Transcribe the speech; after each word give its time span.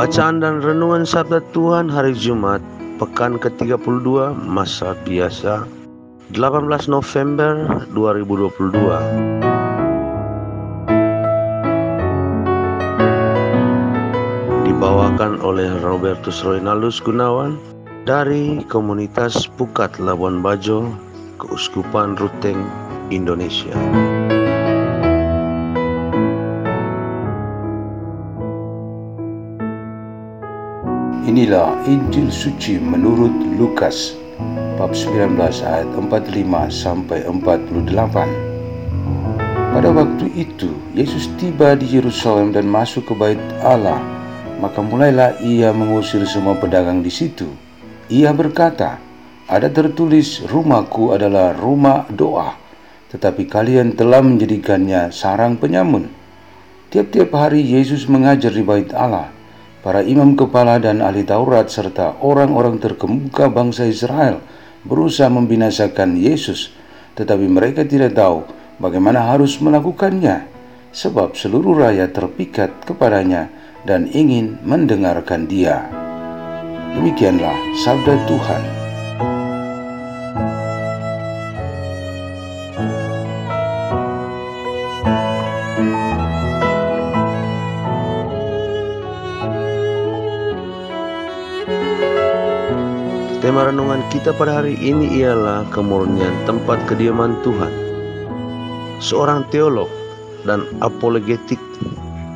Bacaan 0.00 0.40
dan 0.40 0.64
renungan 0.64 1.04
Sabda 1.04 1.44
Tuhan 1.52 1.92
hari 1.92 2.16
Jumat, 2.16 2.64
pekan 2.96 3.36
ke-32 3.36 4.32
masa 4.48 4.96
biasa, 5.04 5.68
18 6.32 6.88
November 6.88 7.68
2022. 7.92 8.80
Dibawakan 14.64 15.36
oleh 15.44 15.68
Robertus 15.84 16.40
Roynalus 16.48 16.96
Gunawan 17.04 17.60
dari 18.08 18.64
komunitas 18.72 19.44
Pukat 19.60 20.00
Labuan 20.00 20.40
Bajo, 20.40 20.96
Keuskupan 21.36 22.16
Ruteng, 22.16 22.64
Indonesia. 23.12 23.76
Inilah 31.30 31.86
Injil 31.86 32.26
suci 32.26 32.82
menurut 32.82 33.30
Lukas 33.54 34.18
bab 34.74 34.90
19 34.90 35.38
ayat 35.62 35.86
45 35.94 36.26
sampai 36.66 37.22
48. 37.22 37.86
Pada 39.70 39.94
waktu 39.94 40.26
itu 40.34 40.74
Yesus 40.90 41.30
tiba 41.38 41.78
di 41.78 41.86
Yerusalem 41.86 42.50
dan 42.50 42.66
masuk 42.66 43.06
ke 43.06 43.14
bait 43.14 43.38
Allah. 43.62 44.02
Maka 44.58 44.82
mulailah 44.82 45.38
ia 45.46 45.70
mengusir 45.70 46.26
semua 46.26 46.58
pedagang 46.58 46.98
di 46.98 47.14
situ. 47.14 47.46
Ia 48.10 48.34
berkata, 48.34 48.98
"Ada 49.46 49.70
tertulis, 49.70 50.42
rumahku 50.50 51.14
adalah 51.14 51.54
rumah 51.54 52.10
doa, 52.10 52.58
tetapi 53.14 53.46
kalian 53.46 53.94
telah 53.94 54.18
menjadikannya 54.18 55.14
sarang 55.14 55.54
penyamun." 55.62 56.10
Tiap-tiap 56.90 57.30
hari 57.30 57.62
Yesus 57.62 58.10
mengajar 58.10 58.50
di 58.50 58.66
bait 58.66 58.90
Allah 58.90 59.38
Para 59.80 60.04
imam 60.04 60.36
kepala 60.36 60.76
dan 60.76 61.00
ahli 61.00 61.24
Taurat 61.24 61.72
serta 61.72 62.20
orang-orang 62.20 62.76
terkemuka 62.76 63.48
bangsa 63.48 63.88
Israel 63.88 64.44
berusaha 64.84 65.32
membinasakan 65.32 66.20
Yesus, 66.20 66.68
tetapi 67.16 67.48
mereka 67.48 67.88
tidak 67.88 68.12
tahu 68.12 68.44
bagaimana 68.76 69.24
harus 69.32 69.56
melakukannya, 69.56 70.44
sebab 70.92 71.32
seluruh 71.32 71.80
rakyat 71.80 72.12
terpikat 72.12 72.70
kepadanya 72.84 73.48
dan 73.88 74.04
ingin 74.12 74.60
mendengarkan 74.68 75.48
Dia. 75.48 75.88
Demikianlah 76.92 77.56
sabda 77.80 78.20
Tuhan. 78.28 78.79
Tema 93.40 93.64
renungan 93.64 94.04
kita 94.12 94.36
pada 94.36 94.60
hari 94.60 94.76
ini 94.76 95.24
ialah 95.24 95.64
kemurnian 95.72 96.36
tempat 96.44 96.76
kediaman 96.84 97.40
Tuhan. 97.40 97.72
Seorang 99.00 99.48
teolog 99.48 99.88
dan 100.44 100.68
apologetik 100.84 101.56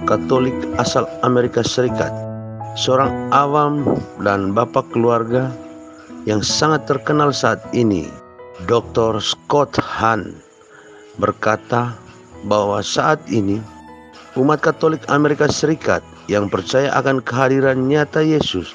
Katolik 0.09 0.57
asal 0.81 1.05
Amerika 1.21 1.61
Serikat, 1.61 2.09
seorang 2.81 3.13
awam 3.37 3.85
dan 4.25 4.57
bapak 4.57 4.89
keluarga 4.97 5.53
yang 6.25 6.41
sangat 6.41 6.89
terkenal 6.89 7.37
saat 7.37 7.61
ini, 7.77 8.09
Dr. 8.65 9.21
Scott 9.21 9.77
Hahn 9.77 10.33
berkata 11.21 11.93
bahwa 12.49 12.81
saat 12.81 13.21
ini 13.29 13.61
umat 14.41 14.65
Katolik 14.65 15.05
Amerika 15.13 15.53
Serikat 15.53 16.01
yang 16.33 16.49
percaya 16.49 16.89
akan 16.97 17.21
kehadiran 17.21 17.93
nyata 17.93 18.25
Yesus 18.25 18.73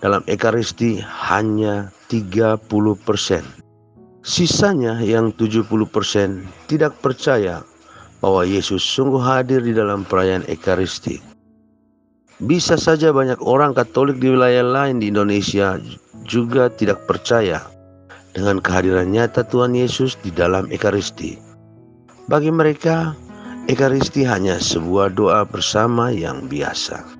dalam 0.00 0.24
Ekaristi 0.26 1.00
hanya 1.00 1.92
30 2.08 2.60
persen. 3.04 3.44
Sisanya 4.20 5.00
yang 5.00 5.32
70 5.36 5.64
persen 5.88 6.44
tidak 6.68 6.92
percaya 7.00 7.64
bahwa 8.20 8.44
Yesus 8.44 8.84
sungguh 8.84 9.20
hadir 9.20 9.64
di 9.64 9.72
dalam 9.72 10.04
perayaan 10.04 10.44
Ekaristi. 10.44 11.20
Bisa 12.40 12.76
saja 12.80 13.12
banyak 13.12 13.40
orang 13.44 13.76
Katolik 13.76 14.20
di 14.20 14.32
wilayah 14.32 14.64
lain 14.64 15.00
di 15.00 15.12
Indonesia 15.12 15.76
juga 16.24 16.72
tidak 16.72 17.04
percaya 17.04 17.60
dengan 18.32 18.60
kehadiran 18.60 19.12
nyata 19.12 19.44
Tuhan 19.44 19.76
Yesus 19.76 20.16
di 20.24 20.32
dalam 20.32 20.68
Ekaristi. 20.72 21.36
Bagi 22.28 22.48
mereka, 22.48 23.12
Ekaristi 23.68 24.24
hanya 24.24 24.56
sebuah 24.56 25.12
doa 25.12 25.44
bersama 25.44 26.08
yang 26.08 26.48
biasa. 26.48 27.19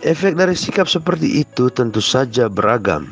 Efek 0.00 0.32
dari 0.32 0.56
sikap 0.56 0.88
seperti 0.88 1.44
itu 1.44 1.68
tentu 1.68 2.00
saja 2.00 2.48
beragam, 2.48 3.04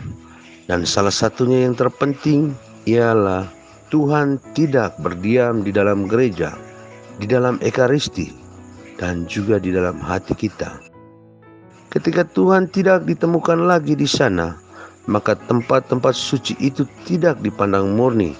dan 0.73 0.89
salah 0.89 1.13
satunya 1.13 1.69
yang 1.69 1.77
terpenting 1.77 2.57
ialah 2.89 3.45
Tuhan 3.93 4.41
tidak 4.57 4.97
berdiam 5.05 5.61
di 5.61 5.69
dalam 5.69 6.09
gereja, 6.09 6.57
di 7.21 7.29
dalam 7.29 7.61
ekaristi, 7.61 8.33
dan 8.97 9.29
juga 9.29 9.61
di 9.61 9.69
dalam 9.69 10.01
hati 10.01 10.33
kita. 10.33 10.81
Ketika 11.93 12.25
Tuhan 12.25 12.73
tidak 12.73 13.05
ditemukan 13.05 13.69
lagi 13.69 13.93
di 13.93 14.09
sana, 14.09 14.57
maka 15.05 15.37
tempat-tempat 15.45 16.17
suci 16.17 16.57
itu 16.57 16.89
tidak 17.05 17.37
dipandang 17.45 18.01
murni 18.01 18.33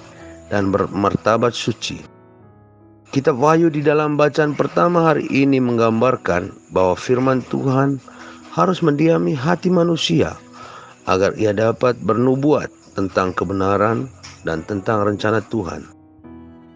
dan 0.49 0.73
bermartabat 0.73 1.53
suci. 1.53 2.01
Kitab 3.13 3.37
Wahyu 3.37 3.69
di 3.69 3.85
dalam 3.85 4.17
bacaan 4.17 4.57
pertama 4.57 5.05
hari 5.05 5.29
ini 5.29 5.61
menggambarkan 5.61 6.49
bahwa 6.73 6.97
firman 6.97 7.45
Tuhan 7.49 8.01
harus 8.59 8.83
mendiami 8.83 9.31
hati 9.31 9.71
manusia 9.71 10.35
agar 11.07 11.31
ia 11.39 11.55
dapat 11.55 11.95
bernubuat 12.03 12.67
tentang 12.99 13.31
kebenaran 13.31 14.11
dan 14.43 14.67
tentang 14.67 15.07
rencana 15.07 15.39
Tuhan. 15.47 15.87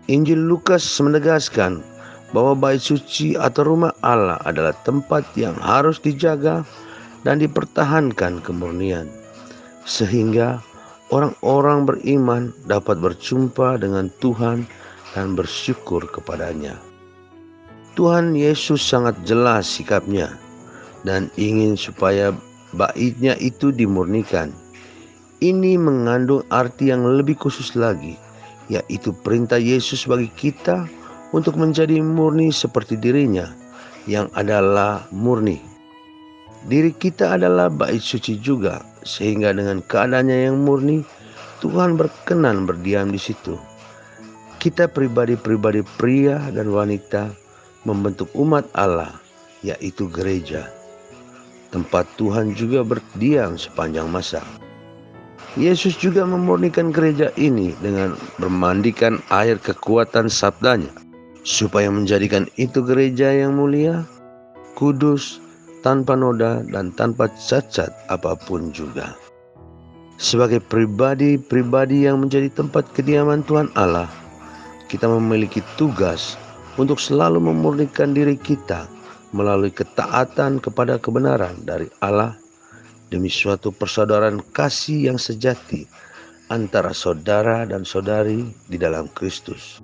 Injil 0.07 0.39
Lukas 0.39 0.83
menegaskan 1.03 1.83
bahwa 2.31 2.55
bait 2.55 2.79
suci 2.79 3.35
atau 3.35 3.67
rumah 3.67 3.91
Allah 3.99 4.39
adalah 4.47 4.71
tempat 4.87 5.27
yang 5.35 5.53
harus 5.59 5.99
dijaga 5.99 6.63
dan 7.27 7.43
dipertahankan 7.43 8.39
kemurnian 8.39 9.11
sehingga 9.83 10.63
orang-orang 11.11 11.83
beriman 11.83 12.55
dapat 12.65 12.99
berjumpa 12.99 13.79
dengan 13.83 14.07
Tuhan 14.23 14.63
dan 15.13 15.35
bersyukur 15.35 16.03
kepadanya. 16.09 16.79
Tuhan 17.93 18.33
Yesus 18.33 18.81
sangat 18.81 19.13
jelas 19.21 19.69
sikapnya 19.69 20.33
dan 21.03 21.27
ingin 21.35 21.75
supaya 21.75 22.31
baitnya 22.75 23.37
itu 23.39 23.69
dimurnikan. 23.69 24.51
Ini 25.43 25.75
mengandung 25.75 26.47
arti 26.49 26.89
yang 26.89 27.03
lebih 27.03 27.35
khusus 27.35 27.75
lagi, 27.75 28.15
yaitu 28.71 29.11
perintah 29.11 29.59
Yesus 29.59 30.07
bagi 30.07 30.31
kita 30.31 30.87
untuk 31.35 31.59
menjadi 31.59 31.99
murni 31.99 32.49
seperti 32.49 32.95
dirinya 32.95 33.51
yang 34.07 34.31
adalah 34.39 35.03
murni. 35.11 35.59
Diri 36.63 36.95
kita 36.95 37.35
adalah 37.35 37.67
bait 37.67 37.99
suci 37.99 38.39
juga, 38.39 38.79
sehingga 39.03 39.51
dengan 39.51 39.83
keadaannya 39.83 40.47
yang 40.47 40.63
murni, 40.63 41.03
Tuhan 41.59 41.99
berkenan 41.99 42.63
berdiam 42.63 43.11
di 43.11 43.19
situ. 43.19 43.59
Kita 44.63 44.87
pribadi-pribadi 44.87 45.83
pria 45.99 46.39
dan 46.55 46.71
wanita 46.71 47.35
membentuk 47.83 48.31
umat 48.31 48.63
Allah, 48.79 49.11
yaitu 49.59 50.07
gereja 50.07 50.71
tempat 51.73 52.05
Tuhan 52.21 52.53
juga 52.53 52.85
berdiam 52.85 53.57
sepanjang 53.57 54.05
masa. 54.13 54.45
Yesus 55.57 55.97
juga 55.97 56.25
memurnikan 56.25 56.93
gereja 56.93 57.33
ini 57.37 57.73
dengan 57.81 58.13
memandikan 58.37 59.17
air 59.33 59.57
kekuatan 59.57 60.29
sabdanya, 60.29 60.89
supaya 61.41 61.89
menjadikan 61.89 62.45
itu 62.61 62.81
gereja 62.85 63.33
yang 63.33 63.57
mulia, 63.57 64.05
kudus, 64.77 65.41
tanpa 65.85 66.13
noda, 66.13 66.61
dan 66.69 66.93
tanpa 66.93 67.29
cacat 67.37 67.89
apa 68.09 68.33
pun 68.45 68.73
juga. 68.73 69.13
Sebagai 70.17 70.61
pribadi-pribadi 70.61 72.05
yang 72.05 72.21
menjadi 72.25 72.49
tempat 72.53 72.89
kediaman 72.97 73.45
Tuhan 73.45 73.69
Allah, 73.77 74.09
kita 74.89 75.09
memiliki 75.09 75.61
tugas 75.77 76.37
untuk 76.81 76.97
selalu 76.97 77.37
memurnikan 77.41 78.13
diri 78.17 78.37
kita 78.37 78.89
melalui 79.33 79.73
ketaatan 79.73 80.61
kepada 80.61 81.01
kebenaran 81.01 81.57
dari 81.65 81.89
Allah 82.05 82.37
demi 83.09 83.27
suatu 83.27 83.73
persaudaraan 83.73 84.41
kasih 84.53 85.11
yang 85.11 85.19
sejati 85.19 85.85
antara 86.53 86.93
saudara 86.93 87.65
dan 87.65 87.81
saudari 87.81 88.45
di 88.69 88.77
dalam 88.77 89.09
Kristus. 89.17 89.81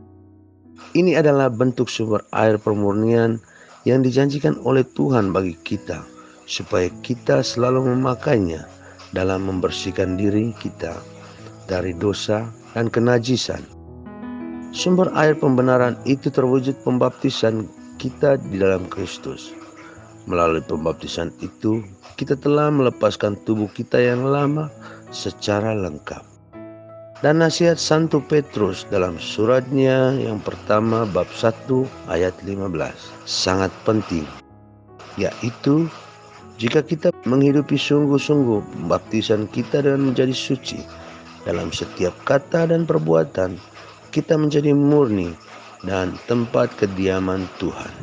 Ini 0.97 1.21
adalah 1.21 1.53
bentuk 1.53 1.89
sumber 1.89 2.25
air 2.33 2.57
permurnian 2.57 3.37
yang 3.85 4.01
dijanjikan 4.01 4.57
oleh 4.65 4.81
Tuhan 4.97 5.29
bagi 5.29 5.53
kita, 5.61 6.01
supaya 6.49 6.89
kita 7.05 7.45
selalu 7.45 7.93
memakainya 7.93 8.65
dalam 9.13 9.45
membersihkan 9.45 10.17
diri 10.17 10.53
kita 10.57 10.97
dari 11.69 11.93
dosa 11.93 12.49
dan 12.73 12.89
kenajisan. 12.89 13.61
Sumber 14.69 15.09
air 15.17 15.33
pembenaran 15.33 15.97
itu 16.05 16.29
terwujud 16.29 16.77
pembaptisan 16.85 17.65
kita 17.99 18.39
di 18.49 18.57
dalam 18.57 18.87
Kristus. 18.87 19.51
Melalui 20.25 20.63
pembaptisan 20.63 21.35
itu, 21.43 21.83
kita 22.15 22.39
telah 22.39 22.71
melepaskan 22.71 23.35
tubuh 23.43 23.67
kita 23.75 23.99
yang 23.99 24.23
lama 24.23 24.71
secara 25.11 25.75
lengkap. 25.75 26.23
Dan 27.19 27.43
nasihat 27.43 27.75
Santo 27.75 28.23
Petrus 28.23 28.87
dalam 28.87 29.19
suratnya 29.19 30.15
yang 30.15 30.39
pertama 30.39 31.03
bab 31.03 31.27
1 31.27 31.67
ayat 32.07 32.31
15 32.47 32.71
sangat 33.27 33.75
penting 33.83 34.23
yaitu 35.19 35.91
jika 36.55 36.79
kita 36.79 37.11
menghidupi 37.27 37.75
sungguh-sungguh 37.75 38.87
baptisan 38.87 39.51
kita 39.51 39.83
dengan 39.83 40.15
menjadi 40.15 40.31
suci 40.31 40.79
dalam 41.43 41.75
setiap 41.75 42.15
kata 42.23 42.71
dan 42.71 42.87
perbuatan 42.87 43.59
kita 44.15 44.39
menjadi 44.39 44.71
murni 44.71 45.35
dan 45.83 46.15
tempat 46.27 46.71
kediaman 46.75 47.47
Tuhan. 47.59 47.93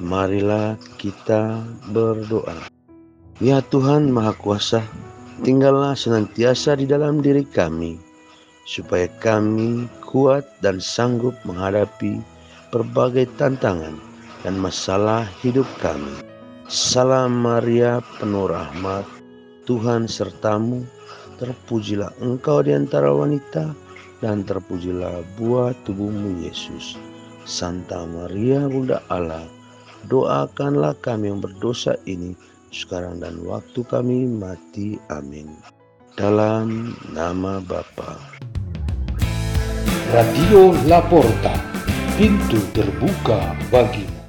Marilah 0.00 0.80
kita 0.96 1.60
berdoa. 1.92 2.56
Ya 3.40 3.60
Tuhan 3.60 4.08
Maha 4.08 4.32
Kuasa, 4.36 4.80
tinggallah 5.44 5.92
senantiasa 5.92 6.76
di 6.76 6.88
dalam 6.88 7.20
diri 7.20 7.44
kami, 7.44 8.00
supaya 8.64 9.08
kami 9.20 9.88
kuat 10.04 10.44
dan 10.64 10.80
sanggup 10.80 11.36
menghadapi 11.44 12.20
berbagai 12.72 13.28
tantangan 13.36 13.96
dan 14.40 14.56
masalah 14.56 15.28
hidup 15.44 15.68
kami. 15.84 16.24
Salam 16.70 17.34
Maria 17.34 17.98
penuh 18.22 18.48
rahmat, 18.48 19.04
Tuhan 19.66 20.06
sertamu, 20.06 20.86
terpujilah 21.36 22.14
engkau 22.22 22.62
di 22.62 22.72
antara 22.72 23.10
wanita, 23.10 23.74
dan 24.20 24.44
terpujilah 24.44 25.24
buah 25.40 25.72
tubuhmu 25.88 26.44
Yesus. 26.44 26.96
Santa 27.48 28.04
Maria 28.04 28.68
Bunda 28.68 29.00
Allah, 29.08 29.48
doakanlah 30.06 30.94
kami 31.00 31.32
yang 31.32 31.40
berdosa 31.40 31.96
ini, 32.04 32.36
sekarang 32.70 33.18
dan 33.18 33.40
waktu 33.42 33.80
kami 33.88 34.28
mati. 34.28 35.00
Amin. 35.10 35.50
Dalam 36.14 36.94
nama 37.10 37.58
Bapa. 37.64 38.20
Radio 40.12 40.76
Laporta, 40.84 41.56
pintu 42.20 42.60
terbuka 42.76 43.56
bagimu. 43.72 44.19